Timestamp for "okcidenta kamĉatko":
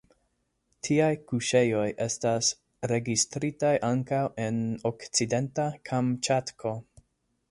4.93-6.75